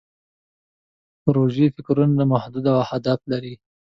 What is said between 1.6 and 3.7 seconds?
فکرونه محدود اهداف لري.